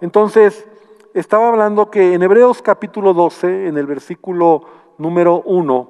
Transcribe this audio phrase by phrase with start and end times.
[0.00, 0.66] Entonces,
[1.14, 4.62] estaba hablando que en Hebreos capítulo 12, en el versículo
[4.98, 5.88] número 1,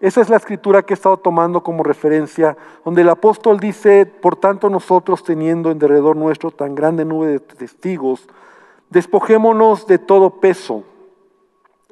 [0.00, 4.36] esa es la escritura que he estado tomando como referencia, donde el apóstol dice, por
[4.36, 8.28] tanto nosotros teniendo en derredor nuestro tan grande nube de testigos,
[8.90, 10.84] despojémonos de todo peso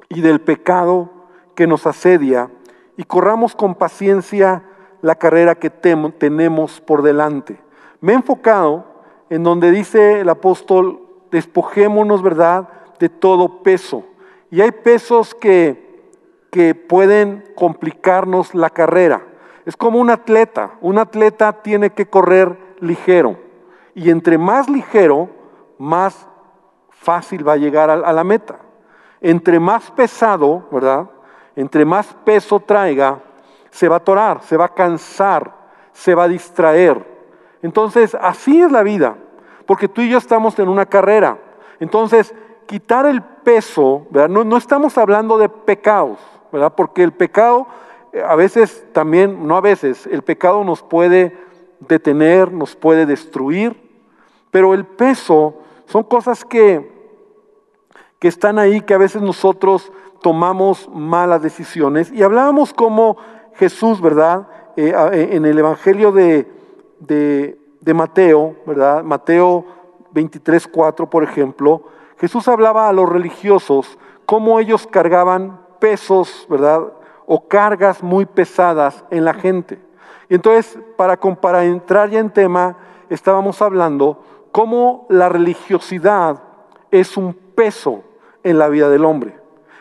[0.07, 1.09] y del pecado
[1.55, 2.49] que nos asedia
[2.95, 4.63] y corramos con paciencia
[5.01, 7.59] la carrera que tenemos por delante.
[7.99, 8.85] Me he enfocado
[9.29, 12.69] en donde dice el apóstol, despojémonos, ¿verdad?,
[12.99, 14.03] de todo peso.
[14.49, 16.11] Y hay pesos que,
[16.51, 19.21] que pueden complicarnos la carrera.
[19.65, 20.71] Es como un atleta.
[20.81, 23.37] Un atleta tiene que correr ligero.
[23.93, 25.29] Y entre más ligero,
[25.77, 26.27] más
[26.89, 28.59] fácil va a llegar a, la meta.
[29.21, 31.09] Entre más pesado, ¿verdad?
[31.55, 33.19] Entre más peso traiga,
[33.69, 35.53] se va a atorar, se va a cansar,
[35.91, 37.05] se va a distraer.
[37.61, 39.17] Entonces, así es la vida,
[39.67, 41.37] porque tú y yo estamos en una carrera.
[41.79, 42.33] Entonces,
[42.65, 44.29] quitar el peso, ¿verdad?
[44.29, 46.17] No, estamos hablando de pecados,
[46.51, 46.73] ¿verdad?
[46.75, 47.67] Porque el pecado,
[48.11, 51.37] eh, a veces también, no a veces, el pecado nos puede
[51.79, 53.79] detener, nos puede destruir,
[54.49, 56.97] pero el peso son cosas que
[58.19, 59.91] que están ahí, que a veces nosotros
[60.21, 62.11] tomamos malas decisiones.
[62.11, 63.17] Y hablábamos como
[63.55, 64.47] Jesús, ¿verdad?
[64.75, 66.47] Eh, eh, en el Evangelio de,
[66.99, 67.57] de,
[67.93, 69.03] Mateo, ¿verdad?
[69.03, 69.65] Mateo
[70.11, 71.83] 23, 4, por ejemplo,
[72.19, 76.81] Jesús hablaba a los religiosos cómo ellos cargaban pesos, ¿verdad?
[77.25, 79.79] O cargas muy pesadas en la gente.
[80.29, 82.77] Y entonces, para entrar ya en tema,
[83.09, 86.43] estábamos hablando cómo la religiosidad
[86.91, 88.03] es un peso
[88.43, 89.36] en la vida del hombre.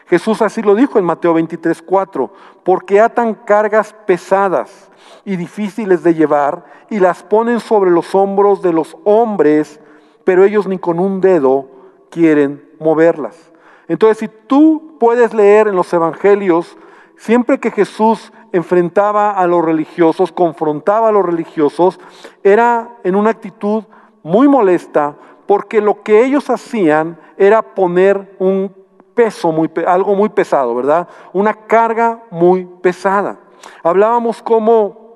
[0.06, 4.90] Jesús así lo dijo en Mateo 23, 4, porque atan cargas pesadas
[5.24, 9.80] y difíciles de llevar y las ponen sobre los hombros de los hombres,
[10.24, 11.68] pero ellos ni con un dedo
[12.10, 13.52] quieren moverlas.
[13.88, 16.76] Entonces, si tú puedes leer en los evangelios,
[17.16, 21.98] siempre que Jesús enfrentaba a los religiosos, confrontaba a los religiosos,
[22.44, 23.84] era en una actitud
[24.22, 25.16] muy molesta,
[25.46, 28.85] porque lo que ellos hacían era poner un
[29.16, 31.08] peso, muy, algo muy pesado, ¿verdad?
[31.32, 33.40] Una carga muy pesada.
[33.82, 35.06] Hablábamos como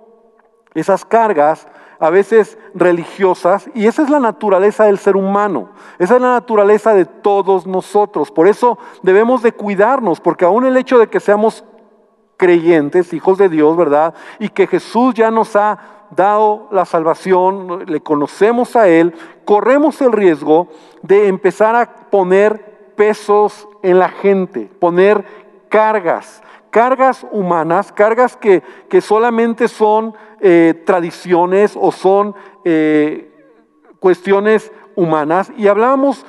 [0.75, 1.69] esas cargas
[2.01, 5.69] a veces religiosas, y esa es la naturaleza del ser humano,
[5.99, 8.31] esa es la naturaleza de todos nosotros.
[8.31, 11.63] Por eso debemos de cuidarnos, porque aún el hecho de que seamos
[12.39, 14.15] creyentes, hijos de Dios, ¿verdad?
[14.39, 15.79] Y que Jesús ya nos ha
[16.11, 20.69] dado la salvación, le conocemos a Él, corremos el riesgo
[21.03, 22.70] de empezar a poner
[23.01, 25.25] pesos en la gente, poner
[25.71, 33.33] cargas, cargas humanas, cargas que, que solamente son eh, tradiciones o son eh,
[34.01, 35.51] cuestiones humanas.
[35.57, 36.27] Y hablamos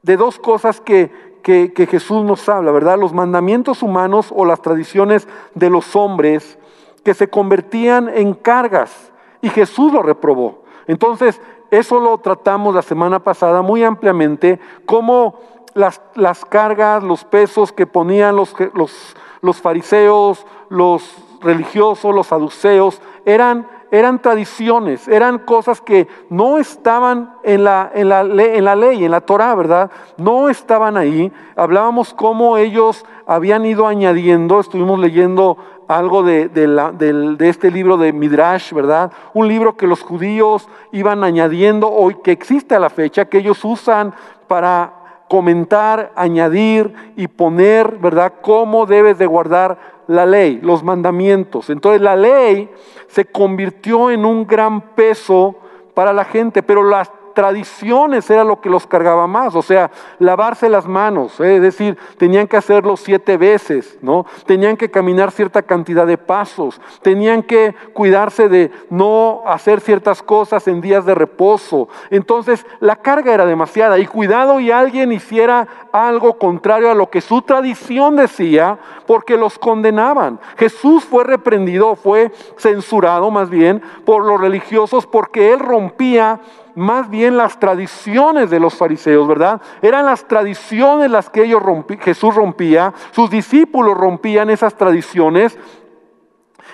[0.00, 1.10] de dos cosas que,
[1.42, 2.98] que, que, Jesús nos habla, ¿verdad?
[2.98, 6.58] Los mandamientos humanos o las tradiciones de los hombres
[7.04, 9.12] que se convertían en cargas
[9.42, 10.64] y Jesús lo reprobó.
[10.86, 15.40] Entonces, eso lo tratamos la semana pasada muy ampliamente, cómo
[15.74, 23.00] las, las cargas, los pesos que ponían los, los, los fariseos, los religiosos, los saduceos,
[23.24, 29.04] eran eran tradiciones, eran cosas que no estaban en la, en la, en la ley,
[29.04, 29.88] en la Torah, ¿verdad?
[30.16, 31.30] No estaban ahí.
[31.54, 38.72] Hablábamos cómo ellos habían ido añadiendo, estuvimos leyendo algo de, de, este libro de Midrash,
[38.72, 39.12] ¿verdad?
[39.32, 43.64] Un libro que los judíos iban añadiendo hoy, que existe a la fecha, que ellos
[43.64, 44.12] usan
[44.48, 45.03] para
[45.34, 48.34] comentar, añadir y poner, ¿verdad?
[48.40, 51.70] Cómo debes de guardar la ley, los mandamientos.
[51.70, 52.70] Entonces la ley
[53.08, 55.56] se convirtió en un gran peso
[55.92, 60.68] para la gente, pero las tradiciones era lo que los cargaba más, o sea, lavarse
[60.68, 61.56] las manos, ¿eh?
[61.56, 64.24] es decir, tenían que hacerlo siete veces, ¿no?
[64.46, 70.66] Tenían que caminar cierta cantidad de pasos, tenían que cuidarse de no hacer ciertas cosas
[70.68, 71.88] en días de reposo.
[72.10, 77.20] Entonces, la carga era demasiada y cuidado y alguien hiciera algo contrario a lo que
[77.20, 80.40] su tradición decía, porque los condenaban.
[80.56, 86.40] Jesús fue reprendido, fue censurado más bien por los religiosos porque él rompía
[86.74, 89.60] más bien las tradiciones de los fariseos, ¿verdad?
[89.82, 91.62] Eran las tradiciones las que ellos
[92.00, 95.58] Jesús rompía, sus discípulos rompían esas tradiciones.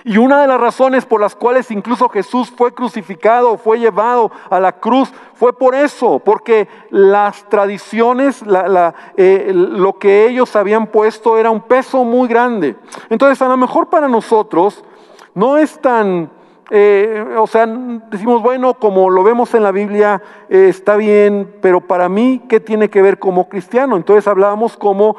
[0.03, 4.59] Y una de las razones por las cuales incluso Jesús fue crucificado, fue llevado a
[4.59, 8.43] la cruz, fue por eso, porque las tradiciones,
[9.17, 12.77] eh, lo que ellos habían puesto era un peso muy grande.
[13.11, 14.83] Entonces, a lo mejor para nosotros
[15.35, 16.31] no es tan
[16.71, 21.81] eh, o sea, decimos, bueno, como lo vemos en la Biblia, eh, está bien, pero
[21.81, 23.97] para mí, ¿qué tiene que ver como cristiano?
[23.97, 25.17] Entonces hablábamos como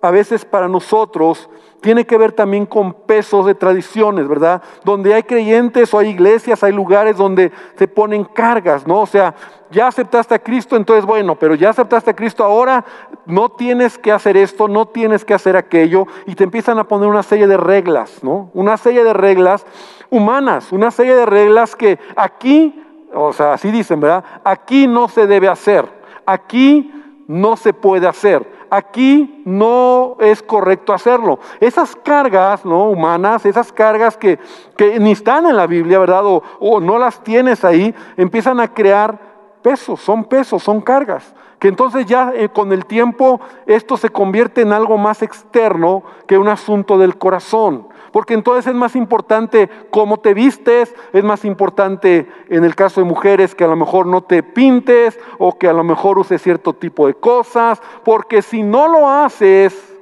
[0.00, 1.50] a veces para nosotros
[1.80, 4.62] tiene que ver también con pesos de tradiciones, ¿verdad?
[4.84, 9.02] Donde hay creyentes o hay iglesias, hay lugares donde se ponen cargas, ¿no?
[9.02, 9.34] O sea,
[9.70, 12.84] ya aceptaste a Cristo, entonces bueno, pero ya aceptaste a Cristo, ahora
[13.26, 17.08] no tienes que hacer esto, no tienes que hacer aquello, y te empiezan a poner
[17.08, 18.50] una serie de reglas, ¿no?
[18.54, 19.66] Una serie de reglas
[20.10, 22.82] humanas, una serie de reglas que aquí,
[23.14, 24.24] o sea, así dicen, ¿verdad?
[24.44, 25.86] Aquí no se debe hacer,
[26.24, 26.92] aquí
[27.28, 31.38] no se puede hacer, aquí no es correcto hacerlo.
[31.60, 32.84] Esas cargas ¿no?
[32.84, 34.38] humanas, esas cargas que,
[34.76, 36.22] que ni están en la Biblia, ¿verdad?
[36.24, 39.18] O, no las tienes ahí, empiezan a crear
[39.62, 41.34] pesos, son pesos, son cargas.
[41.58, 46.36] Que entonces ya eh, con el tiempo esto se convierte en algo más externo que
[46.36, 47.88] un asunto del corazón.
[48.16, 53.06] Porque entonces es más importante cómo te vistes, es más importante en el caso de
[53.06, 56.72] mujeres que a lo mejor no te pintes o que a lo mejor uses cierto
[56.72, 59.94] tipo de cosas, porque si no lo haces,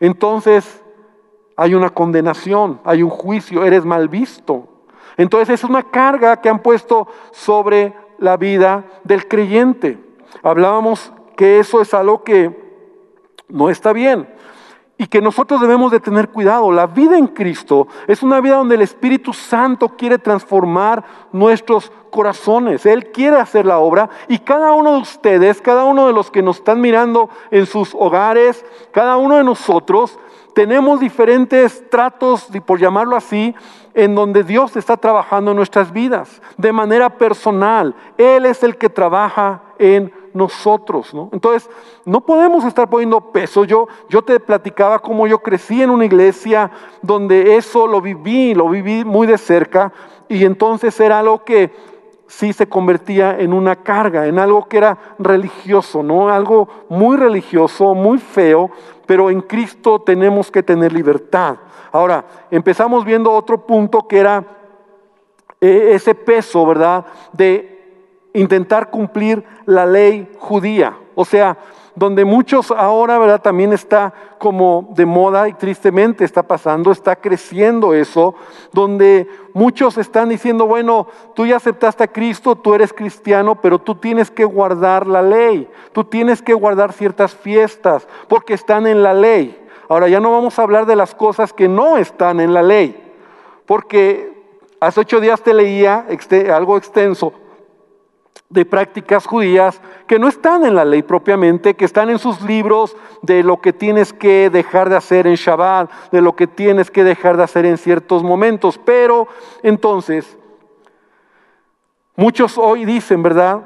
[0.00, 0.82] entonces
[1.58, 4.66] hay una condenación, hay un juicio, eres mal visto.
[5.18, 9.98] Entonces es una carga que han puesto sobre la vida del creyente.
[10.42, 12.64] Hablábamos que eso es algo que
[13.50, 14.26] no está bien
[14.98, 16.72] y que nosotros debemos de tener cuidado.
[16.72, 22.86] La vida en Cristo es una vida donde el Espíritu Santo quiere transformar nuestros corazones.
[22.86, 26.42] Él quiere hacer la obra y cada uno de ustedes, cada uno de los que
[26.42, 30.18] nos están mirando en sus hogares, cada uno de nosotros,
[30.54, 33.54] tenemos diferentes tratos, por llamarlo así,
[33.92, 37.94] en donde Dios está trabajando en nuestras vidas, de manera personal.
[38.16, 41.30] Él es el que trabaja en nosotros, ¿no?
[41.32, 41.68] Entonces,
[42.04, 43.64] no podemos estar poniendo peso.
[43.64, 46.70] Yo, yo te platicaba cómo yo crecí en una iglesia
[47.02, 49.92] donde eso lo viví, lo viví muy de cerca,
[50.28, 51.72] y entonces era algo que
[52.26, 56.28] sí se convertía en una carga, en algo que era religioso, ¿no?
[56.28, 58.70] Algo muy religioso, muy feo,
[59.06, 61.56] pero en Cristo tenemos que tener libertad.
[61.92, 64.44] Ahora, empezamos viendo otro punto que era
[65.60, 67.06] eh, ese peso, ¿verdad?
[67.32, 67.75] De
[68.36, 70.96] intentar cumplir la ley judía.
[71.14, 71.56] O sea,
[71.96, 73.40] donde muchos ahora, ¿verdad?
[73.40, 78.34] También está como de moda y tristemente está pasando, está creciendo eso,
[78.70, 83.94] donde muchos están diciendo, bueno, tú ya aceptaste a Cristo, tú eres cristiano, pero tú
[83.94, 89.14] tienes que guardar la ley, tú tienes que guardar ciertas fiestas, porque están en la
[89.14, 89.58] ley.
[89.88, 93.02] Ahora ya no vamos a hablar de las cosas que no están en la ley,
[93.64, 94.36] porque
[94.80, 96.04] hace ocho días te leía
[96.52, 97.32] algo extenso
[98.48, 102.96] de prácticas judías que no están en la ley propiamente, que están en sus libros
[103.22, 107.02] de lo que tienes que dejar de hacer en Shabbat, de lo que tienes que
[107.02, 108.78] dejar de hacer en ciertos momentos.
[108.78, 109.26] Pero
[109.62, 110.38] entonces,
[112.14, 113.62] muchos hoy dicen, ¿verdad?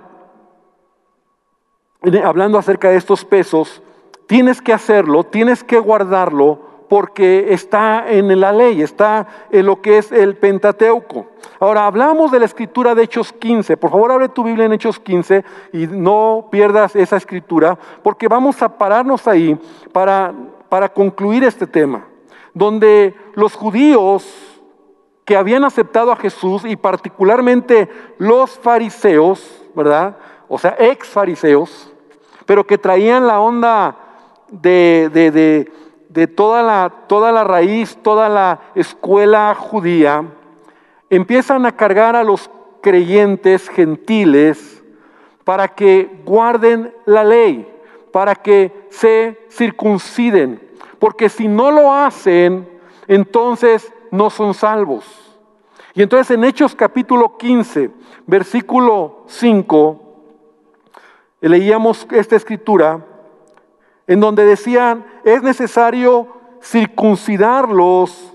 [2.25, 3.83] Hablando acerca de estos pesos,
[4.27, 9.99] tienes que hacerlo, tienes que guardarlo porque está en la ley, está en lo que
[9.99, 11.29] es el Pentateuco.
[11.61, 13.77] Ahora, hablamos de la escritura de Hechos 15.
[13.77, 18.61] Por favor, abre tu Biblia en Hechos 15 y no pierdas esa escritura, porque vamos
[18.61, 19.57] a pararnos ahí
[19.93, 20.35] para,
[20.69, 22.09] para concluir este tema,
[22.55, 24.27] donde los judíos
[25.25, 27.89] que habían aceptado a Jesús y particularmente
[28.19, 30.17] los fariseos, ¿verdad?
[30.49, 31.93] O sea, ex fariseos,
[32.47, 33.97] pero que traían la onda
[34.51, 35.73] de, de, de
[36.11, 40.25] de toda la, toda la raíz, toda la escuela judía,
[41.09, 42.51] empiezan a cargar a los
[42.81, 44.83] creyentes gentiles
[45.45, 47.67] para que guarden la ley,
[48.13, 50.61] para que se circunciden,
[50.99, 52.69] porque si no lo hacen,
[53.07, 55.05] entonces no son salvos.
[55.95, 57.91] Y entonces en Hechos capítulo 15,
[58.27, 60.01] versículo 5,
[61.41, 63.07] leíamos esta escritura,
[64.11, 66.27] en donde decían, es necesario
[66.61, 68.35] circuncidarlos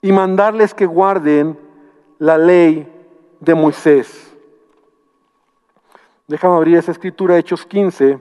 [0.00, 1.58] y mandarles que guarden
[2.20, 2.88] la ley
[3.40, 4.32] de Moisés.
[6.28, 8.20] Déjame abrir esa escritura, Hechos 15.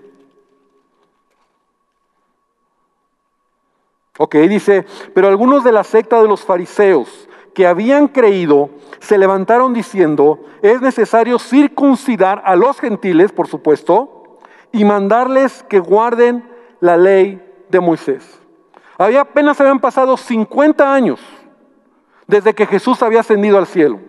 [4.18, 9.76] Ok, dice, pero algunos de la secta de los fariseos que habían creído se levantaron
[9.76, 14.21] diciendo, es necesario circuncidar a los gentiles, por supuesto,
[14.72, 16.50] y mandarles que guarden
[16.80, 18.40] la ley de Moisés.
[18.98, 21.20] Había apenas habían pasado 50 años
[22.28, 24.00] desde que Jesús había ascendido al cielo.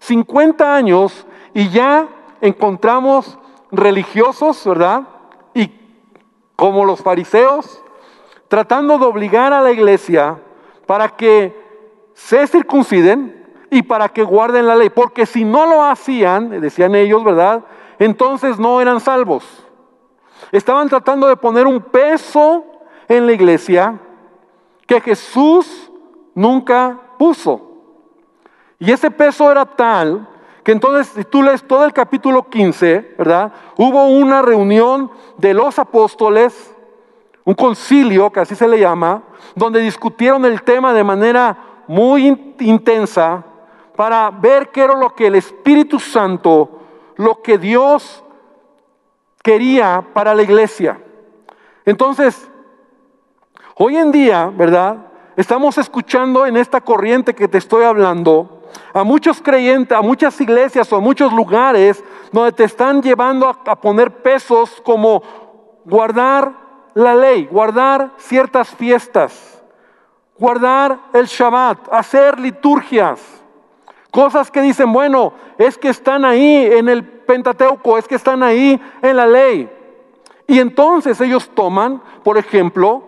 [0.00, 2.08] 50 años y ya
[2.40, 3.38] encontramos
[3.70, 5.02] religiosos, ¿verdad?
[5.54, 5.72] Y
[6.54, 7.82] como los fariseos,
[8.48, 10.38] tratando de obligar a la iglesia
[10.86, 11.54] para que
[12.14, 14.90] se circunciden y para que guarden la ley.
[14.90, 17.64] Porque si no lo hacían, decían ellos, ¿verdad?
[17.98, 19.65] Entonces no eran salvos.
[20.52, 22.64] Estaban tratando de poner un peso
[23.08, 23.98] en la iglesia
[24.86, 25.90] que Jesús
[26.34, 27.60] nunca puso.
[28.78, 30.28] Y ese peso era tal
[30.62, 33.52] que entonces, si tú lees todo el capítulo 15, ¿verdad?
[33.76, 36.74] Hubo una reunión de los apóstoles,
[37.44, 39.22] un concilio, que así se le llama,
[39.54, 43.44] donde discutieron el tema de manera muy intensa
[43.94, 46.80] para ver qué era lo que el Espíritu Santo,
[47.14, 48.24] lo que Dios
[49.46, 50.98] quería para la iglesia.
[51.84, 52.50] Entonces,
[53.76, 54.96] hoy en día, ¿verdad?
[55.36, 60.92] Estamos escuchando en esta corriente que te estoy hablando, a muchos creyentes, a muchas iglesias
[60.92, 65.22] o a muchos lugares donde te están llevando a, poner pesos como
[65.84, 66.52] guardar
[66.94, 69.62] la ley, guardar ciertas fiestas,
[70.36, 73.20] guardar el Shabbat, hacer liturgias,
[74.10, 78.80] cosas que dicen, bueno, es que están ahí en el Pentateuco, es que están ahí
[79.02, 79.70] en la ley.
[80.46, 83.02] Y entonces ellos toman, por ejemplo,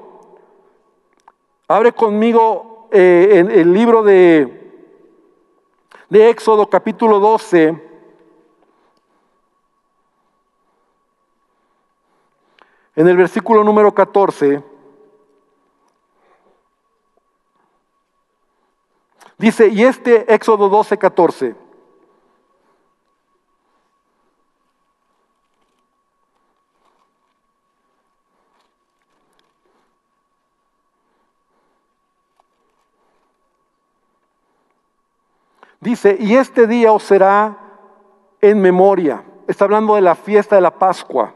[1.69, 4.59] abre conmigo eh, en el libro de
[6.09, 7.69] de Éxodo capítulo 12,
[12.97, 14.63] en el versículo número 14,
[19.37, 21.55] dice, y este Éxodo 12, 14,
[35.81, 37.57] Dice, y este día os será
[38.41, 39.23] en memoria.
[39.47, 41.35] Está hablando de la fiesta de la Pascua.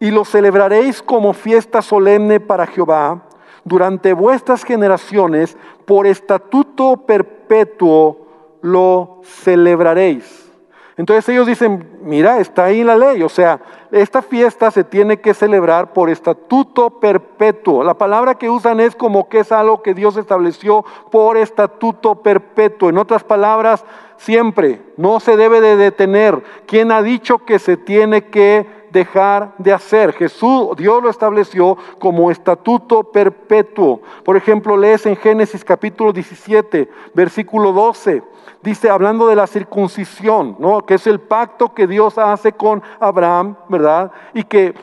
[0.00, 3.22] Y lo celebraréis como fiesta solemne para Jehová
[3.64, 5.56] durante vuestras generaciones,
[5.86, 8.26] por estatuto perpetuo
[8.60, 10.52] lo celebraréis.
[10.96, 13.60] Entonces ellos dicen, mira, está ahí la ley, o sea,
[13.94, 17.84] esta fiesta se tiene que celebrar por estatuto perpetuo.
[17.84, 22.88] La palabra que usan es como que es algo que Dios estableció por estatuto perpetuo.
[22.88, 23.84] En otras palabras,
[24.16, 26.42] siempre, no se debe de detener.
[26.66, 30.14] ¿Quién ha dicho que se tiene que dejar de hacer.
[30.14, 34.00] Jesús, Dios lo estableció como estatuto perpetuo.
[34.24, 38.22] Por ejemplo, lees en Génesis capítulo 17, versículo 12
[38.62, 40.86] dice, hablando de la circuncisión, ¿no?
[40.86, 44.10] que es el pacto que Dios hace con Abraham, ¿verdad?
[44.32, 44.74] Y que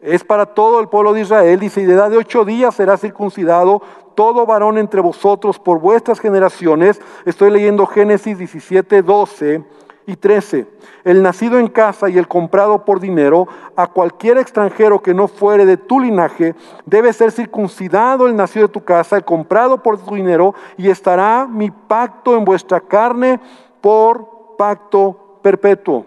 [0.00, 1.60] es para todo el pueblo de Israel.
[1.60, 3.82] Dice, y de edad de ocho días será circuncidado
[4.16, 7.00] todo varón entre vosotros por vuestras generaciones.
[7.24, 9.64] Estoy leyendo Génesis 17, 12
[10.08, 10.66] y 13.
[11.04, 13.46] El nacido en casa y el comprado por dinero,
[13.76, 16.54] a cualquier extranjero que no fuere de tu linaje,
[16.86, 21.46] debe ser circuncidado el nacido de tu casa, el comprado por tu dinero, y estará
[21.46, 23.38] mi pacto en vuestra carne
[23.82, 26.06] por pacto perpetuo.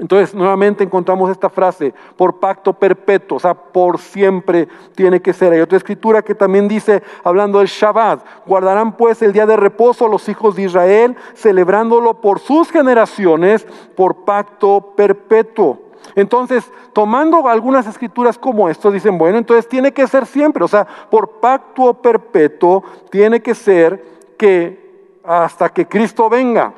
[0.00, 5.52] Entonces, nuevamente encontramos esta frase, por pacto perpetuo, o sea, por siempre tiene que ser.
[5.52, 10.08] Hay otra escritura que también dice, hablando del Shabbat, guardarán pues el día de reposo
[10.08, 15.78] los hijos de Israel, celebrándolo por sus generaciones, por pacto perpetuo.
[16.16, 20.84] Entonces, tomando algunas escrituras como esto, dicen, bueno, entonces tiene que ser siempre, o sea,
[21.08, 24.04] por pacto perpetuo tiene que ser
[24.36, 26.72] que hasta que Cristo venga.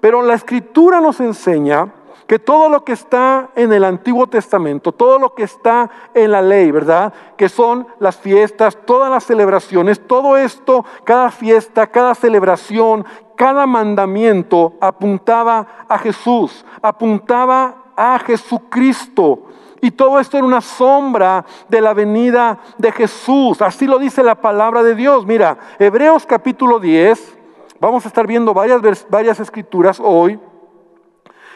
[0.00, 1.94] Pero la escritura nos enseña
[2.30, 6.40] que todo lo que está en el Antiguo Testamento, todo lo que está en la
[6.40, 7.12] ley, ¿verdad?
[7.36, 14.74] Que son las fiestas, todas las celebraciones, todo esto, cada fiesta, cada celebración, cada mandamiento
[14.80, 19.48] apuntaba a Jesús, apuntaba a Jesucristo.
[19.80, 23.60] Y todo esto era una sombra de la venida de Jesús.
[23.60, 25.26] Así lo dice la palabra de Dios.
[25.26, 27.38] Mira, Hebreos capítulo 10,
[27.80, 30.38] vamos a estar viendo varias, varias escrituras hoy.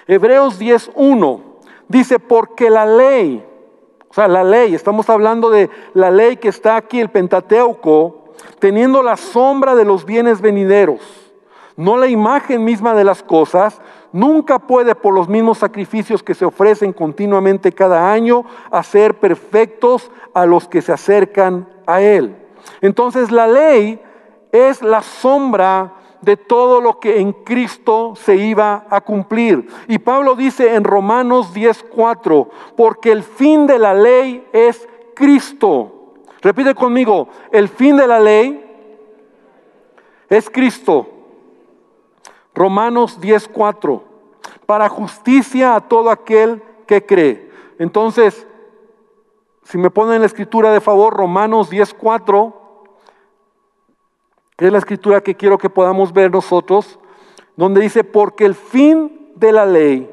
[0.06, 1.40] Hebreos 10.1
[1.88, 3.44] dice, porque la ley,
[4.08, 8.24] o sea, la ley, estamos hablando de la ley que está aquí, el Pentateuco,
[8.58, 11.00] teniendo la sombra de los bienes venideros,
[11.76, 13.80] no la imagen misma de las cosas,
[14.12, 20.46] nunca puede por los mismos sacrificios que se ofrecen continuamente cada año hacer perfectos a
[20.46, 22.36] los que se acercan a Él.
[22.80, 24.00] Entonces la ley
[24.52, 29.68] es la sombra de todo lo que en Cristo se iba a cumplir.
[29.88, 35.90] Y Pablo dice en Romanos 10:4, porque el fin de la ley es Cristo.
[36.40, 38.60] Repite conmigo, el fin de la ley
[40.28, 41.08] es Cristo.
[42.54, 44.02] Romanos 10:4,
[44.66, 47.50] para justicia a todo aquel que cree.
[47.78, 48.46] Entonces,
[49.64, 52.63] si me ponen la escritura de favor, Romanos 10:4
[54.56, 56.98] que es la escritura que quiero que podamos ver nosotros,
[57.56, 60.10] donde dice, porque el fin de la ley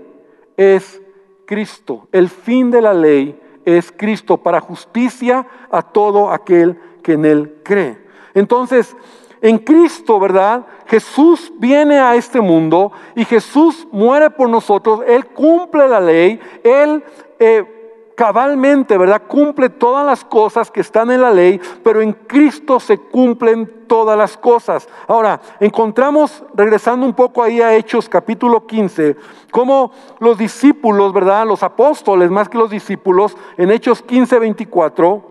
[0.57, 1.01] es
[1.45, 2.07] Cristo.
[2.11, 7.57] El fin de la ley es Cristo para justicia a todo aquel que en Él
[7.63, 7.97] cree.
[8.33, 8.95] Entonces,
[9.41, 10.65] en Cristo, ¿verdad?
[10.87, 17.03] Jesús viene a este mundo y Jesús muere por nosotros, Él cumple la ley, Él
[17.39, 17.80] eh,
[18.21, 19.23] cabalmente, ¿verdad?
[19.27, 24.15] Cumple todas las cosas que están en la ley, pero en Cristo se cumplen todas
[24.15, 24.87] las cosas.
[25.07, 29.17] Ahora, encontramos, regresando un poco ahí a Hechos capítulo 15,
[29.49, 31.47] como los discípulos, ¿verdad?
[31.47, 35.23] Los apóstoles, más que los discípulos, en Hechos 15, 24,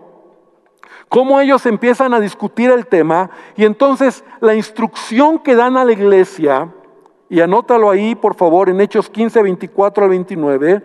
[1.07, 5.93] cómo ellos empiezan a discutir el tema y entonces la instrucción que dan a la
[5.93, 6.67] iglesia,
[7.29, 10.83] y anótalo ahí por favor en Hechos 15, 24 al 29,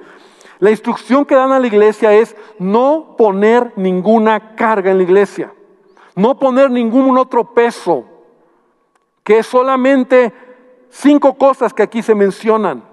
[0.58, 5.52] la instrucción que dan a la iglesia es no poner ninguna carga en la iglesia,
[6.14, 8.04] no poner ningún otro peso,
[9.22, 10.32] que es solamente
[10.88, 12.84] cinco cosas que aquí se mencionan.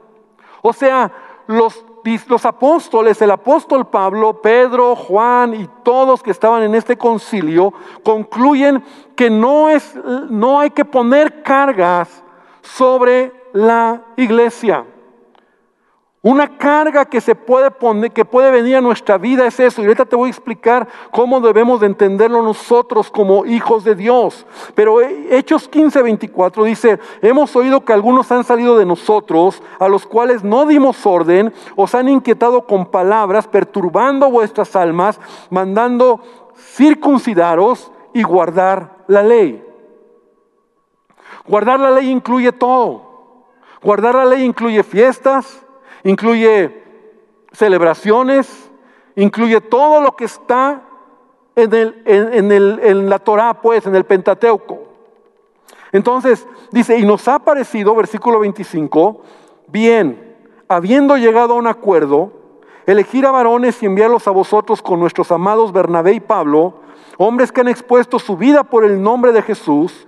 [0.62, 1.12] O sea,
[1.48, 1.86] los
[2.27, 8.84] los apóstoles, el apóstol Pablo, Pedro, Juan y todos que estaban en este concilio, concluyen
[9.15, 9.96] que no, es,
[10.29, 12.24] no hay que poner cargas
[12.62, 14.86] sobre la iglesia.
[16.25, 19.82] Una carga que se puede poner, que puede venir a nuestra vida es eso.
[19.82, 24.46] Y ahorita te voy a explicar cómo debemos de entenderlo nosotros como hijos de Dios.
[24.74, 30.08] Pero Hechos 15, 24 dice, hemos oído que algunos han salido de nosotros, a los
[30.08, 36.22] cuales no dimos orden, os han inquietado con palabras, perturbando vuestras almas, mandando
[36.56, 39.62] circuncidaros y guardar la ley.
[41.46, 43.12] Guardar la ley incluye todo.
[43.82, 45.63] Guardar la ley incluye fiestas,
[46.03, 46.83] incluye
[47.51, 48.72] celebraciones,
[49.15, 50.81] incluye todo lo que está
[51.55, 54.79] en, el, en, el, en la Torah, pues, en el Pentateuco.
[55.91, 59.22] Entonces, dice, y nos ha parecido, versículo 25,
[59.67, 60.36] bien,
[60.67, 62.31] habiendo llegado a un acuerdo,
[62.86, 66.75] elegir a varones y enviarlos a vosotros con nuestros amados Bernabé y Pablo,
[67.18, 70.07] hombres que han expuesto su vida por el nombre de Jesús,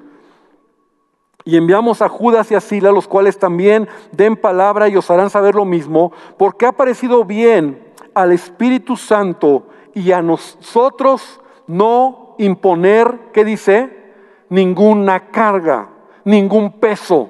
[1.46, 5.30] y enviamos a Judas y a Sila, los cuales también den palabra y os harán
[5.30, 13.30] saber lo mismo, porque ha parecido bien al Espíritu Santo y a nosotros no imponer,
[13.32, 14.14] ¿qué dice?
[14.50, 15.90] Ninguna carga,
[16.24, 17.30] ningún peso.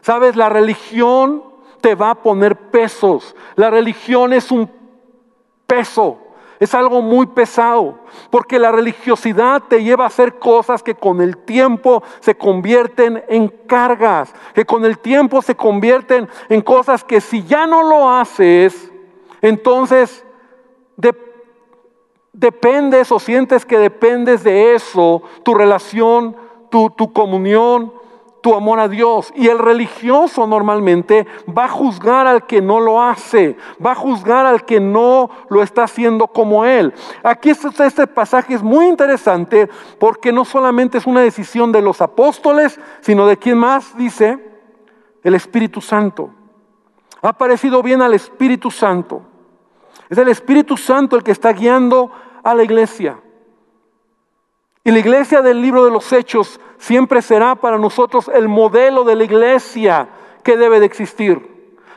[0.00, 1.42] Sabes, la religión
[1.80, 3.34] te va a poner pesos.
[3.56, 4.70] La religión es un
[5.66, 6.18] peso.
[6.60, 11.38] Es algo muy pesado, porque la religiosidad te lleva a hacer cosas que con el
[11.38, 17.42] tiempo se convierten en cargas, que con el tiempo se convierten en cosas que si
[17.44, 18.92] ya no lo haces,
[19.40, 20.22] entonces
[22.32, 26.36] dependes o sientes que dependes de eso, tu relación,
[26.70, 27.92] tu, tu comunión,
[28.40, 29.32] tu amor a Dios.
[29.34, 34.46] Y el religioso normalmente va a juzgar al que no lo hace, va a juzgar
[34.46, 36.92] al que no lo está haciendo como él.
[37.22, 42.00] Aquí este, este pasaje es muy interesante porque no solamente es una decisión de los
[42.00, 44.38] apóstoles, sino de quién más dice
[45.22, 46.30] el Espíritu Santo.
[47.22, 49.22] Ha parecido bien al Espíritu Santo.
[50.08, 52.10] Es el Espíritu Santo el que está guiando
[52.42, 53.18] a la iglesia.
[54.82, 59.14] Y la iglesia del libro de los Hechos siempre será para nosotros el modelo de
[59.14, 60.08] la iglesia
[60.42, 61.50] que debe de existir.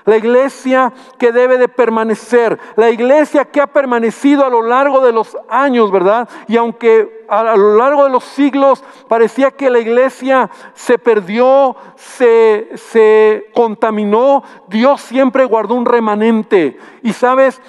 [0.06, 5.14] La iglesia que debe de permanecer, la iglesia que ha permanecido a lo largo de
[5.14, 6.28] los años, ¿verdad?
[6.50, 12.72] Y aunque a lo largo de los siglos parecía que la iglesia se perdió, se,
[12.76, 16.78] se contaminó, Dios siempre guardó un remanente.
[17.02, 17.62] Y sabes,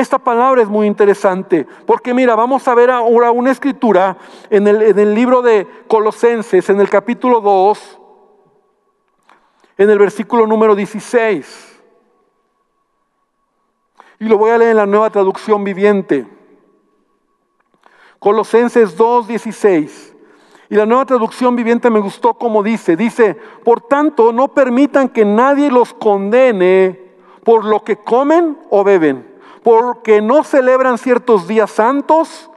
[0.00, 4.16] esta palabra es muy interesante, porque mira, vamos a ver ahora una escritura
[4.50, 7.98] en el, libro de Colosenses, en el capítulo 2,
[9.78, 11.80] en el versículo número 16.
[14.20, 16.26] Y lo voy a leer en la nueva traducción viviente.
[18.18, 20.16] Colosenses 2, 16.
[20.70, 25.24] Y la nueva traducción viviente me gustó como dice, dice, por tanto, no permitan que
[25.24, 27.00] nadie los condene
[27.44, 29.37] por lo que comen o beben
[29.68, 32.48] porque no celebran ciertos días santos,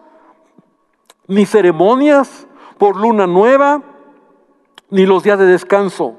[1.28, 2.47] ni ceremonias
[2.78, 3.82] por luna nueva,
[4.89, 6.15] ni los días de descanso.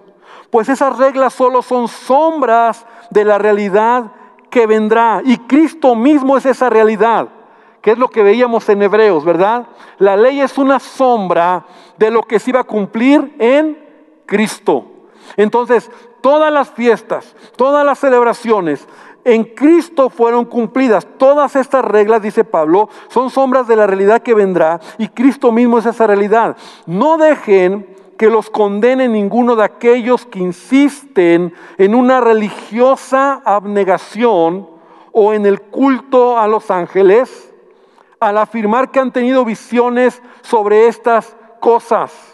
[0.50, 4.12] Pues esas reglas solo son sombras de la realidad
[4.50, 5.22] que vendrá.
[5.24, 7.26] Y Cristo mismo es esa realidad,
[7.81, 9.68] que es lo que veíamos en Hebreos, ¿verdad?
[9.96, 11.64] La ley es una sombra
[11.96, 13.83] de lo que se iba a cumplir en
[14.26, 14.85] Cristo.
[15.38, 18.87] Entonces, todas las fiestas, todas las celebraciones,
[19.25, 21.07] en Cristo fueron cumplidas.
[21.19, 25.79] Todas estas reglas, dice Pablo, son sombras de la realidad que vendrá y Cristo mismo
[25.79, 26.57] es esa realidad.
[26.87, 34.69] No dejen que los condene ninguno de aquellos que insisten en una religiosa abnegación
[35.13, 37.53] o en el culto a los ángeles
[38.21, 42.32] al afirmar que han tenido visiones sobre estas cosas.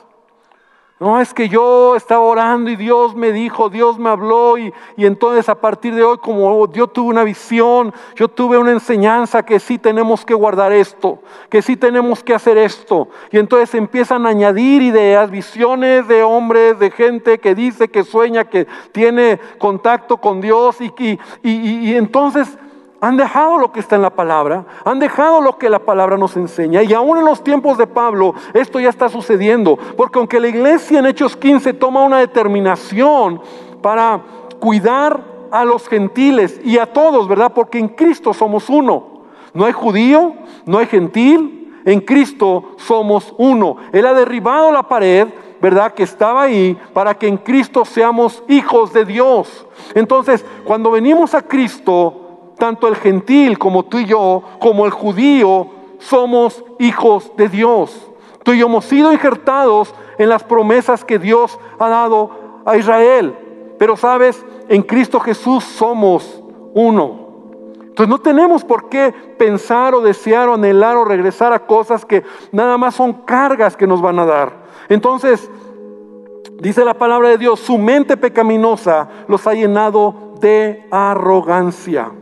[1.01, 5.07] No, es que yo estaba orando y Dios me dijo, Dios me habló y, y,
[5.07, 9.61] entonces a partir de hoy como yo tuve una visión, yo tuve una enseñanza que
[9.61, 13.07] sí tenemos que guardar esto, que sí tenemos que hacer esto.
[13.31, 18.47] Y entonces empiezan a añadir ideas, visiones de hombres, de gente que dice, que sueña,
[18.47, 20.93] que tiene contacto con Dios y,
[21.45, 22.59] y, y entonces
[23.01, 26.37] han dejado lo que está en la palabra, han dejado lo que la palabra nos
[26.37, 26.83] enseña.
[26.83, 29.79] Y aún en los tiempos de Pablo esto ya está sucediendo.
[29.97, 33.41] Porque aunque la iglesia en Hechos 15 toma una determinación
[33.81, 34.21] para
[34.59, 37.53] cuidar a los gentiles y a todos, ¿verdad?
[37.55, 39.19] Porque en Cristo somos uno.
[39.55, 40.35] No hay judío,
[40.67, 43.77] no hay gentil, en Cristo somos uno.
[43.93, 45.29] Él ha derribado la pared,
[45.61, 45.95] ¿verdad?
[45.95, 49.67] Que estaba ahí para que en Cristo seamos hijos de Dios.
[49.95, 52.28] Entonces, cuando venimos a Cristo,
[52.59, 55.69] tanto el gentil como tú y yo, como el judío,
[55.99, 58.11] somos hijos de Dios.
[58.43, 62.31] Tú y yo hemos sido injertados en las promesas que Dios ha dado
[62.65, 63.37] a Israel.
[63.79, 66.43] Pero sabes, en Cristo Jesús somos
[66.75, 67.29] uno.
[67.81, 72.23] Entonces no tenemos por qué pensar o desear o anhelar o regresar a cosas que
[72.53, 74.53] nada más son cargas que nos van a dar.
[74.89, 75.51] Entonces,
[76.61, 82.13] dice la palabra de Dios, su mente pecaminosa los ha llenado de arrogancia.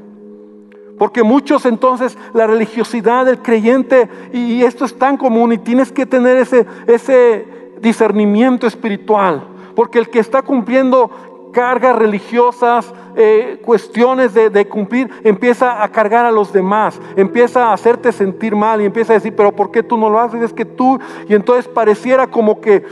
[0.99, 6.07] Porque muchos entonces la religiosidad del creyente, y esto es tan común, y tienes que
[6.07, 7.47] tener ese, ese
[7.81, 9.47] discernimiento espiritual.
[9.75, 11.11] Porque el que está cumpliendo
[11.53, 17.73] cargas religiosas, eh, cuestiones de, de, cumplir, empieza a cargar a los demás, empieza a
[17.73, 20.43] hacerte sentir mal y empieza a decir, pero ¿por qué tú no lo haces?
[20.43, 22.85] Es que tú, y entonces pareciera como que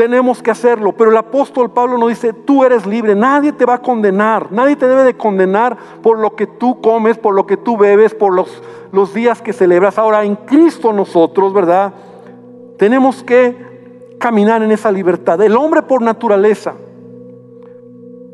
[0.00, 0.92] tenemos que hacerlo.
[0.92, 4.74] Pero el apóstol Pablo nos dice, tú eres libre, nadie te va a condenar, nadie
[4.74, 8.32] te debe de condenar por lo que tú comes, por lo que tú bebes, por
[8.32, 9.98] los, los días que celebras.
[9.98, 11.92] Ahora, en Cristo nosotros, ¿verdad?
[12.78, 15.38] Tenemos que caminar en esa libertad.
[15.42, 16.72] El hombre por naturaleza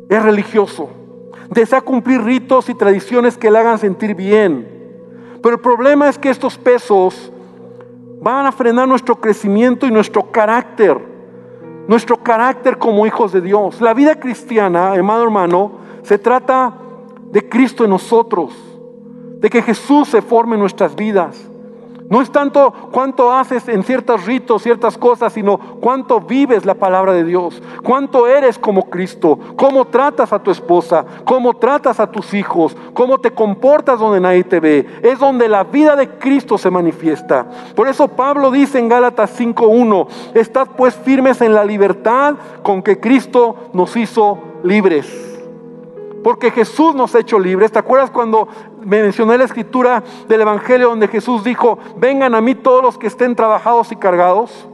[0.07, 0.87] es religioso,
[1.49, 4.65] desea cumplir ritos y tradiciones que le hagan sentir bien.
[5.43, 7.29] Pero el problema es que estos pesos
[8.21, 11.16] van a frenar nuestro crecimiento y nuestro carácter
[11.87, 13.81] nuestro carácter como hijos de Dios.
[13.81, 15.71] La vida cristiana, hermano hermano,
[16.03, 16.73] se trata
[17.31, 18.53] de Cristo en nosotros,
[19.39, 21.49] de que Jesús se forme en nuestras vidas.
[22.09, 27.11] No es tanto cuánto haces en ciertos ritos, ciertas cosas, sino cuánto vives la palabra
[27.11, 32.33] de Dios, cuánto eres como Cristo, cómo tratas a tu esposa, cómo tratas a tus
[32.33, 34.87] hijos, cómo te comportas donde nadie te ve.
[35.03, 37.45] Es donde la vida de Cristo se manifiesta.
[37.75, 43.01] Por eso Pablo dice en Gálatas 5.1, estad pues firmes en la libertad con que
[43.01, 45.27] Cristo nos hizo libres.
[46.23, 47.71] Porque Jesús nos ha hecho libres.
[47.71, 48.47] ¿Te acuerdas cuando
[48.83, 53.35] mencioné la escritura del Evangelio donde Jesús dijo, vengan a mí todos los que estén
[53.35, 54.67] trabajados y cargados?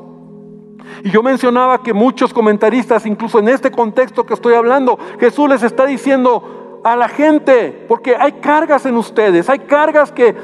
[1.04, 5.63] Y yo mencionaba que muchos comentaristas, incluso en este contexto que estoy hablando, Jesús les
[5.63, 10.36] está diciendo a la gente, porque hay cargas en ustedes, hay cargas que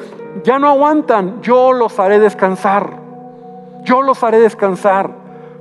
[0.43, 2.97] ya no aguantan, yo los haré descansar,
[3.83, 5.11] yo los haré descansar,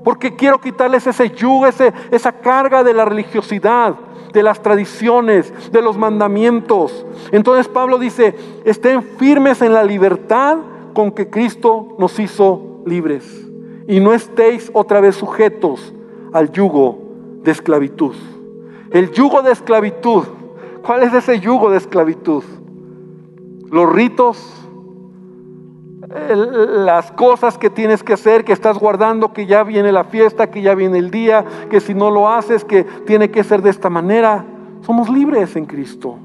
[0.04, 3.94] porque quiero quitarles ese yugo, ese, esa carga de la religiosidad
[4.32, 7.06] de las tradiciones, de los mandamientos.
[7.32, 10.58] Entonces Pablo dice, estén firmes en la libertad
[10.94, 13.46] con que Cristo nos hizo libres.
[13.86, 15.94] Y no estéis otra vez sujetos
[16.32, 16.98] al yugo
[17.42, 18.14] de esclavitud.
[18.90, 20.24] El yugo de esclavitud.
[20.82, 22.42] ¿Cuál es ese yugo de esclavitud?
[23.70, 24.67] Los ritos,
[26.08, 30.62] las cosas que tienes que hacer, que estás guardando, que ya viene la fiesta, que
[30.62, 33.90] ya viene el día, que si no lo haces, que tiene que ser de esta
[33.90, 34.44] manera.
[34.82, 36.18] Somos libres en Cristo.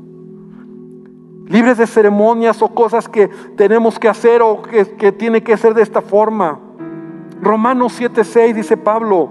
[1.47, 5.73] Libres de ceremonias o cosas que tenemos que hacer o que, que tiene que ser
[5.73, 6.59] de esta forma.
[7.41, 9.29] Romanos 7.6 dice Pablo.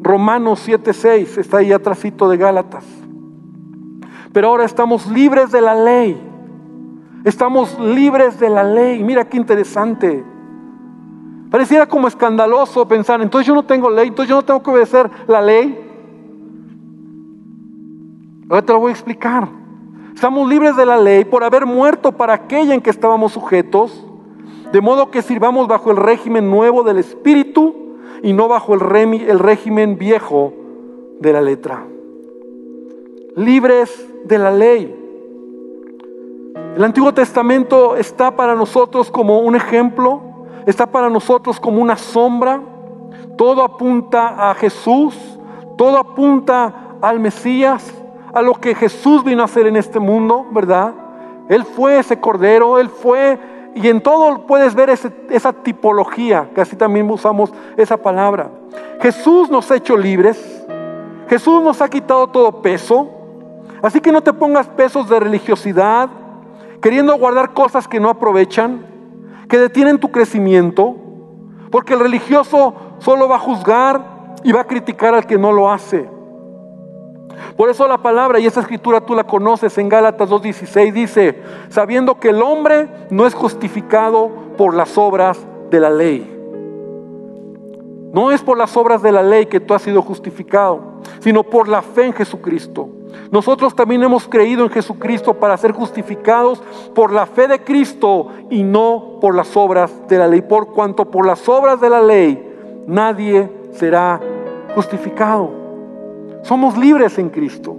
[0.00, 2.84] Romanos 7.6 está ahí atrásito de Gálatas.
[4.32, 6.29] Pero ahora estamos libres de la ley
[7.24, 9.02] Estamos libres de la ley.
[9.02, 10.24] Mira qué interesante.
[11.50, 15.10] Pareciera como escandaloso pensar, entonces yo no tengo ley, entonces yo no tengo que obedecer
[15.26, 15.88] la ley.
[18.48, 19.48] Ahora te lo voy a explicar.
[20.14, 24.06] Estamos libres de la ley por haber muerto para aquella en que estábamos sujetos,
[24.72, 27.74] de modo que sirvamos bajo el régimen nuevo del Espíritu
[28.22, 28.82] y no bajo el,
[29.22, 30.52] el régimen viejo
[31.18, 31.84] de la letra.
[33.34, 34.99] Libres de la ley.
[36.76, 40.20] El Antiguo Testamento está para nosotros como un ejemplo,
[40.66, 42.60] está para nosotros como una sombra.
[43.36, 45.16] todo apunta a Jesús,
[45.76, 47.92] todo apunta al Mesías,
[48.32, 50.92] a lo que Jesús vino a hacer en este mundo, ¿verdad?
[51.48, 53.38] Él fue ese cordero, Él fue,
[53.74, 58.50] y en todo puedes ver esa tipología, que así también usamos esa palabra.
[59.00, 60.66] Jesús nos ha hecho libres,
[61.28, 63.08] Jesús nos ha quitado todo peso,
[63.82, 66.10] así que no te pongas pesos de religiosidad,
[66.80, 68.86] queriendo guardar cosas que no aprovechan,
[69.48, 70.96] que detienen tu crecimiento,
[71.70, 75.70] porque el religioso solo va a juzgar y va a criticar al que no lo
[75.70, 76.08] hace.
[77.56, 82.18] Por eso la palabra, y esa escritura tú la conoces en Gálatas 2.16, dice, sabiendo
[82.18, 85.38] que el hombre no es justificado por las obras
[85.70, 86.36] de la ley.
[88.12, 90.80] No es por las obras de la ley que tú has sido justificado,
[91.20, 92.88] sino por la fe en Jesucristo.
[93.30, 96.62] Nosotros también hemos creído en Jesucristo para ser justificados
[96.94, 100.42] por la fe de Cristo y no por las obras de la ley.
[100.42, 102.46] Por cuanto por las obras de la ley
[102.86, 104.20] nadie será
[104.74, 105.50] justificado.
[106.42, 107.76] Somos libres en Cristo.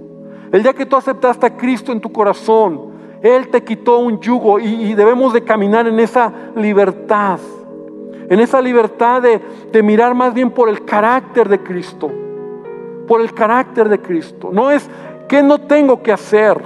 [0.52, 2.92] El día que tú aceptaste a Cristo en tu corazón,
[3.22, 7.40] Él te quitó un yugo y, debemos de caminar en esa libertad.
[8.30, 9.42] En esa libertad de,
[9.72, 12.10] de mirar más bien por el carácter de Cristo.
[13.08, 14.50] Por el carácter de Cristo.
[14.52, 14.90] No es
[15.32, 16.62] que no tengo que hacer.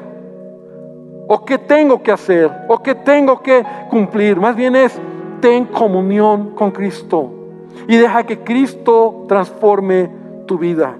[1.28, 2.52] O qué tengo que hacer.
[2.68, 4.40] O qué tengo que cumplir.
[4.40, 5.00] Más bien es
[5.40, 7.30] ten comunión con Cristo.
[7.88, 10.10] Y deja que Cristo transforme
[10.48, 10.98] tu vida.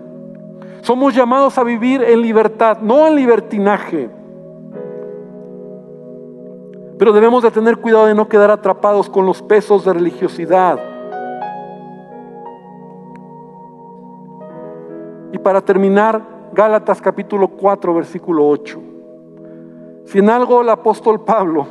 [0.82, 4.12] Somos llamados a vivir en libertad, no en libertinaje.
[7.00, 10.78] Pero debemos de tener cuidado de no quedar atrapados con los pesos de religiosidad.
[15.34, 18.80] Y para terminar, Gálatas capítulo 4, versículo 8.
[20.06, 21.68] Si en algo el apóstol Pablo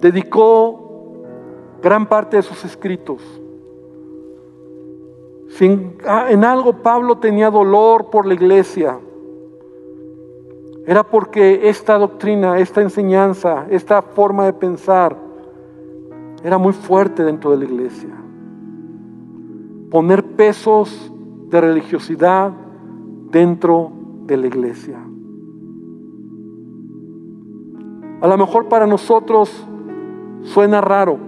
[0.00, 1.22] dedicó
[1.82, 3.22] gran parte de sus escritos
[6.06, 8.98] Ah, en algo Pablo tenía dolor por la iglesia,
[10.86, 15.14] era porque esta doctrina, esta enseñanza, esta forma de pensar
[16.42, 18.08] era muy fuerte dentro de la iglesia.
[19.90, 21.12] Poner pesos
[21.50, 22.52] de religiosidad
[23.30, 23.92] dentro
[24.26, 24.98] de la iglesia.
[28.20, 29.66] A lo mejor para nosotros
[30.42, 31.18] suena raro,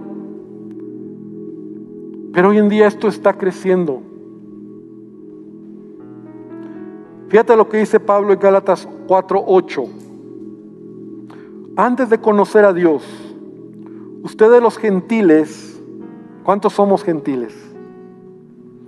[2.33, 4.01] pero hoy en día esto está creciendo.
[7.29, 9.85] Fíjate lo que dice Pablo en Gálatas 4:8.
[11.75, 13.03] Antes de conocer a Dios,
[14.21, 15.81] ustedes los gentiles,
[16.43, 17.55] ¿cuántos somos gentiles?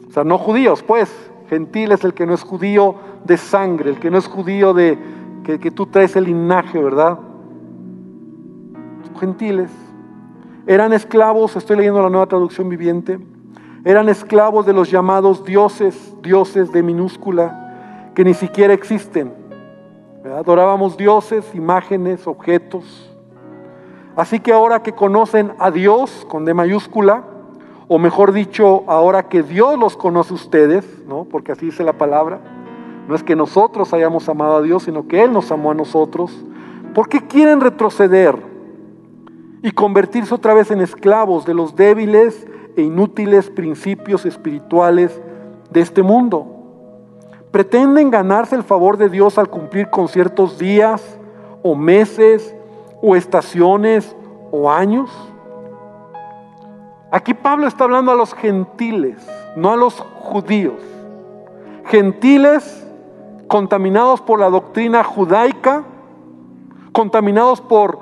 [0.08, 1.25] O sea, no judíos, pues.
[1.50, 4.98] Gentiles, el que no es judío de sangre, el que no es judío de
[5.44, 7.20] que, que tú traes el linaje, ¿verdad?
[9.20, 9.72] Gentiles.
[10.68, 13.20] Eran esclavos, estoy leyendo la nueva traducción viviente,
[13.84, 19.32] eran esclavos de los llamados dioses, dioses de minúscula que ni siquiera existen.
[20.26, 23.12] Adorábamos dioses, imágenes, objetos.
[24.16, 27.24] Así que ahora que conocen a Dios con D mayúscula,
[27.88, 31.26] o mejor dicho, ahora que Dios los conoce a ustedes, ¿no?
[31.26, 32.40] porque así dice la palabra,
[33.08, 36.32] no es que nosotros hayamos amado a Dios, sino que Él nos amó a nosotros,
[36.94, 38.38] ¿por qué quieren retroceder
[39.62, 45.22] y convertirse otra vez en esclavos de los débiles e inútiles principios espirituales
[45.70, 46.56] de este mundo?
[47.56, 51.18] pretenden ganarse el favor de Dios al cumplir con ciertos días
[51.64, 52.54] o meses
[53.02, 54.14] o estaciones
[54.52, 55.10] o años.
[57.16, 59.26] Aquí Pablo está hablando a los gentiles,
[59.56, 60.82] no a los judíos.
[61.86, 62.86] Gentiles
[63.48, 65.86] contaminados por la doctrina judaica,
[66.92, 68.00] contaminados por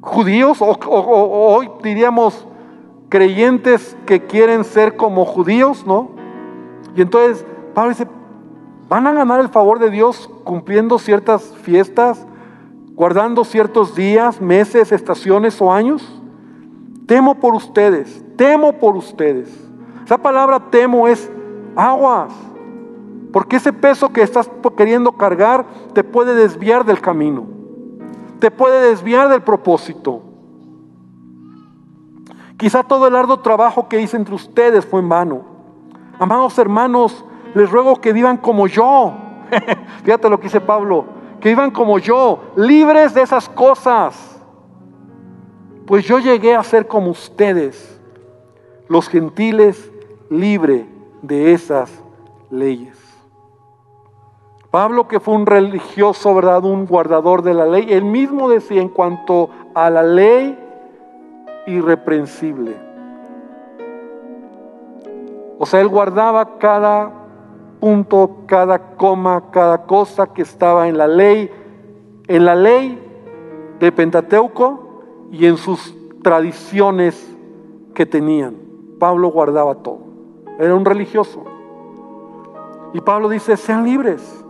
[0.00, 2.46] judíos, o, hoy diríamos
[3.08, 6.10] creyentes que quieren ser como judíos, ¿no?
[6.94, 8.06] Y entonces Pablo dice,
[8.88, 12.28] ¿van a ganar el favor de Dios cumpliendo ciertas fiestas,
[12.94, 16.15] guardando ciertos días, meses, estaciones o años?
[17.06, 19.48] Temo por ustedes, temo por ustedes.
[20.04, 21.30] Esa palabra temo es
[21.76, 22.32] aguas,
[23.32, 27.44] porque ese peso que estás queriendo cargar te puede desviar del camino,
[28.40, 30.22] te puede desviar del propósito.
[32.56, 35.42] Quizá todo el arduo trabajo que hice entre ustedes fue en vano.
[36.18, 39.12] Amados hermanos, les ruego que vivan como yo.
[40.04, 41.04] Fíjate lo que dice Pablo,
[41.40, 44.35] que vivan como yo, libres de esas cosas.
[45.86, 48.00] Pues yo llegué a ser como ustedes,
[48.88, 49.90] los gentiles,
[50.28, 50.86] libre
[51.22, 51.92] de esas
[52.50, 52.98] leyes.
[54.72, 56.64] Pablo, que fue un religioso, ¿verdad?
[56.64, 60.58] Un guardador de la ley, él mismo decía en cuanto a la ley
[61.68, 62.74] irreprensible.
[65.58, 67.12] O sea, él guardaba cada
[67.78, 71.48] punto, cada coma, cada cosa que estaba en la ley,
[72.26, 73.00] en la ley
[73.78, 74.85] de Pentateuco
[75.30, 77.36] y en sus tradiciones
[77.94, 78.56] que tenían.
[78.98, 80.00] Pablo guardaba todo.
[80.58, 81.44] Era un religioso.
[82.92, 84.44] Y Pablo dice, sean libres.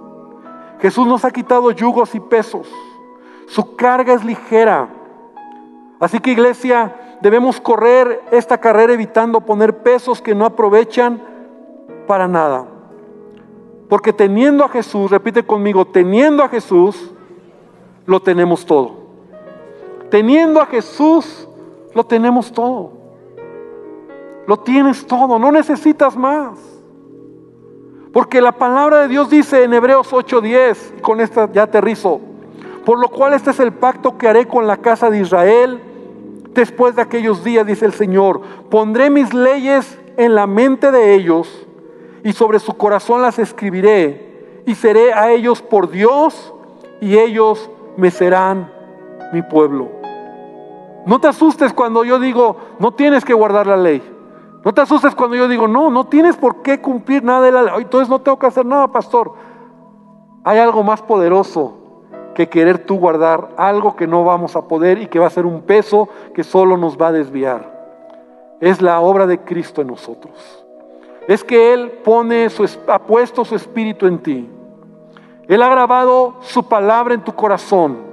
[0.81, 2.71] Jesús nos ha quitado yugos y pesos.
[3.47, 4.89] Su carga es ligera.
[5.99, 11.23] Así que iglesia, debemos correr esta carrera evitando poner pesos que no aprovechan
[12.07, 12.67] para nada.
[13.89, 17.12] Porque teniendo a Jesús, repite conmigo, teniendo a Jesús,
[18.05, 19.06] lo tenemos todo.
[20.11, 21.49] Teniendo a Jesús,
[21.95, 22.92] lo tenemos todo.
[24.47, 26.59] Lo tienes todo, no necesitas más.
[28.12, 32.21] Porque la palabra de Dios dice en Hebreos 8:10, y con esta ya aterrizo,
[32.85, 35.83] por lo cual este es el pacto que haré con la casa de Israel
[36.55, 38.40] después de aquellos días, dice el Señor.
[38.71, 41.66] Pondré mis leyes en la mente de ellos
[42.23, 46.55] y sobre su corazón las escribiré y seré a ellos por Dios
[47.01, 48.76] y ellos me serán
[49.33, 49.89] mi pueblo.
[51.07, 54.03] No te asustes cuando yo digo, no tienes que guardar la ley.
[54.65, 57.62] No te asustes cuando yo digo, no, no tienes por qué cumplir nada de la
[57.62, 57.75] ley.
[57.79, 59.33] Entonces no tengo que hacer nada, pastor.
[60.43, 61.75] Hay algo más poderoso
[62.35, 65.47] que querer tú guardar algo que no vamos a poder y que va a ser
[65.47, 67.77] un peso que solo nos va a desviar.
[68.61, 70.65] Es la obra de Cristo en nosotros.
[71.29, 74.51] Es que Él pone su, ha puesto su espíritu en ti.
[75.49, 78.06] Él ha grabado su palabra en tu corazón.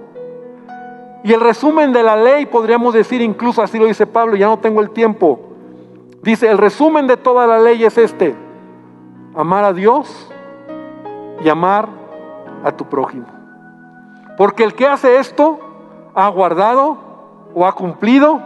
[1.23, 4.59] Y el resumen de la ley, podríamos decir incluso, así lo dice Pablo, ya no
[4.59, 5.53] tengo el tiempo,
[6.23, 8.33] Dice, el resumen de toda la ley es este,
[9.35, 10.31] amar a Dios
[11.43, 11.89] y amar
[12.63, 13.25] a tu prójimo.
[14.37, 15.59] Porque el que hace esto
[16.15, 16.97] ha guardado
[17.53, 18.41] o ha cumplido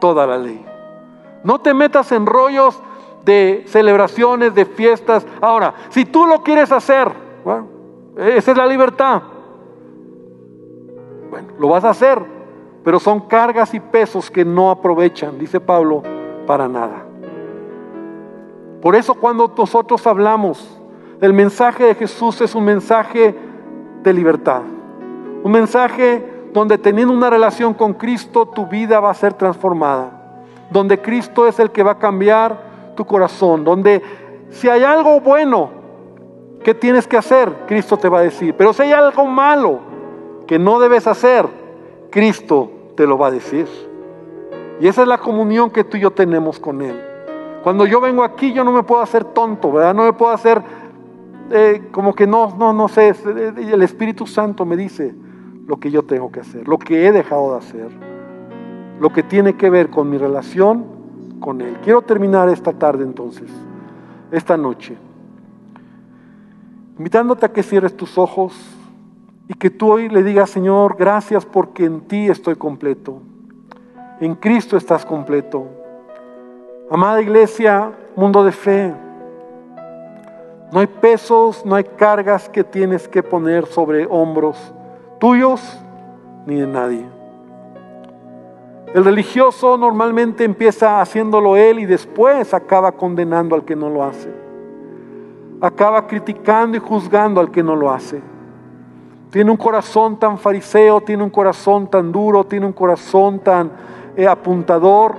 [0.00, 0.64] toda la ley.
[1.42, 2.80] No te metas en rollos
[3.24, 5.26] de celebraciones, de fiestas.
[5.40, 7.10] Ahora, si tú lo quieres hacer,
[8.16, 9.22] esa es la libertad.
[11.30, 12.20] Bueno, lo vas a hacer,
[12.84, 16.02] pero son cargas y pesos que no aprovechan, dice Pablo,
[16.46, 17.04] para nada.
[18.82, 20.80] Por eso cuando nosotros hablamos,
[21.20, 23.34] el mensaje de Jesús es un mensaje
[24.02, 24.62] de libertad.
[25.42, 30.10] Un mensaje donde teniendo una relación con Cristo tu vida va a ser transformada.
[30.70, 33.64] Donde Cristo es el que va a cambiar tu corazón.
[33.64, 34.02] Donde
[34.50, 35.70] si hay algo bueno
[36.64, 38.54] que tienes que hacer, Cristo te va a decir.
[38.56, 39.90] Pero si hay algo malo
[40.50, 41.46] que no debes hacer,
[42.10, 43.68] Cristo te lo va a decir.
[44.80, 47.00] Y esa es la comunión que tú y yo tenemos con Él.
[47.62, 49.94] Cuando yo vengo aquí, yo no me puedo hacer tonto, ¿verdad?
[49.94, 50.60] No me puedo hacer
[51.52, 53.10] eh, como que no, no, no sé.
[53.10, 55.14] Eh, el Espíritu Santo me dice
[55.68, 57.88] lo que yo tengo que hacer, lo que he dejado de hacer,
[58.98, 60.84] lo que tiene que ver con mi relación
[61.38, 61.76] con Él.
[61.84, 63.48] Quiero terminar esta tarde entonces,
[64.32, 64.96] esta noche,
[66.98, 68.79] invitándote a que cierres tus ojos
[69.50, 73.20] y que tú hoy le digas, Señor, gracias porque en ti estoy completo.
[74.20, 75.66] En Cristo estás completo.
[76.88, 78.94] Amada iglesia, mundo de fe,
[80.72, 84.72] no hay pesos, no hay cargas que tienes que poner sobre hombros
[85.18, 85.80] tuyos
[86.46, 87.04] ni de nadie.
[88.94, 94.32] El religioso normalmente empieza haciéndolo él y después acaba condenando al que no lo hace.
[95.60, 98.29] Acaba criticando y juzgando al que no lo hace.
[99.30, 103.70] Tiene un corazón tan fariseo, tiene un corazón tan duro, tiene un corazón tan
[104.16, 105.14] eh, apuntador,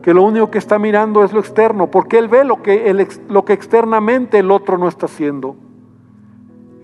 [0.00, 3.44] que lo único que está mirando es lo externo, porque él ve lo que, lo
[3.44, 5.56] que externamente el otro no está haciendo.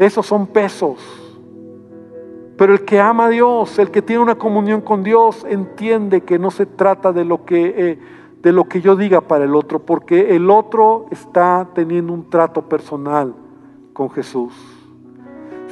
[0.01, 0.99] Esos son pesos.
[2.57, 6.41] Pero el que ama a Dios, el que tiene una comunión con Dios, entiende que
[6.41, 7.99] no se trata de lo que, eh,
[8.43, 12.63] de lo que yo diga para el otro, porque el otro está teniendo un trato
[12.63, 13.33] personal
[13.93, 14.72] con Jesús.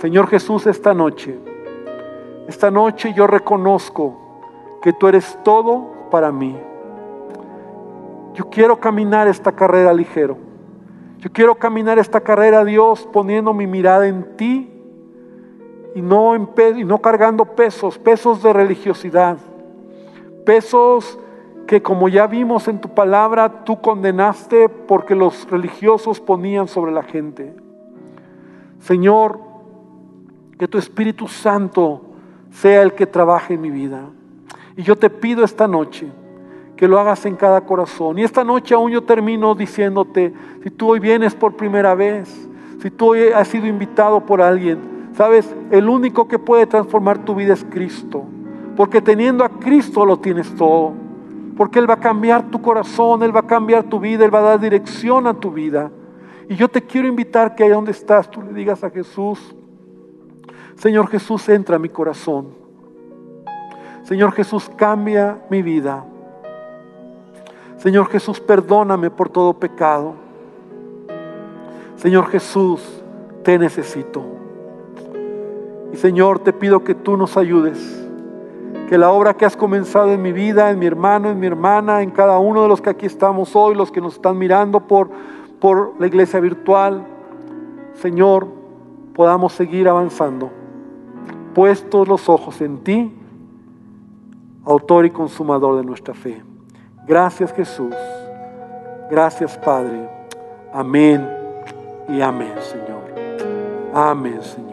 [0.01, 1.39] Señor Jesús, esta noche,
[2.49, 4.17] esta noche yo reconozco
[4.81, 6.57] que tú eres todo para mí.
[8.33, 10.39] Yo quiero caminar esta carrera ligero.
[11.19, 14.73] Yo quiero caminar esta carrera, Dios, poniendo mi mirada en ti
[15.95, 16.49] y no, en,
[16.79, 19.37] y no cargando pesos, pesos de religiosidad,
[20.47, 21.19] pesos
[21.67, 27.03] que como ya vimos en tu palabra, tú condenaste porque los religiosos ponían sobre la
[27.03, 27.55] gente.
[28.79, 29.50] Señor,
[30.61, 32.03] que tu Espíritu Santo
[32.51, 34.03] sea el que trabaje en mi vida.
[34.77, 36.07] Y yo te pido esta noche
[36.77, 38.19] que lo hagas en cada corazón.
[38.19, 42.47] Y esta noche aún yo termino diciéndote, si tú hoy vienes por primera vez,
[42.83, 44.81] si tú hoy has sido invitado por alguien,
[45.15, 48.27] sabes, el único que puede transformar tu vida es Cristo.
[48.77, 50.93] Porque teniendo a Cristo lo tienes todo.
[51.57, 54.41] porque Él va a cambiar tu corazón, Él va a cambiar tu vida, Él va
[54.41, 55.91] a dar dirección a tu vida.
[56.51, 59.57] Y yo te quiero invitar que ahí donde estás tú le digas a Jesús,
[60.81, 62.47] Señor Jesús, entra a mi corazón.
[64.05, 66.07] Señor Jesús, cambia mi vida.
[67.77, 70.15] Señor Jesús, perdóname por todo pecado.
[71.97, 72.81] Señor Jesús,
[73.43, 74.23] te necesito.
[75.93, 78.09] Y Señor, te pido que tú nos ayudes.
[78.89, 82.01] Que la obra que has comenzado en mi vida, en mi hermano, en mi hermana,
[82.01, 85.11] en cada uno de los que aquí estamos hoy, los que nos están mirando por,
[85.61, 87.07] por la iglesia virtual,
[87.93, 88.49] Señor,
[89.13, 90.60] podamos seguir avanzando
[91.55, 93.13] puestos los ojos en ti,
[94.65, 96.43] autor y consumador de nuestra fe.
[97.07, 97.95] Gracias Jesús.
[99.11, 100.09] Gracias Padre.
[100.73, 101.29] Amén
[102.09, 103.01] y amén, Señor.
[103.93, 104.70] Amén, Señor.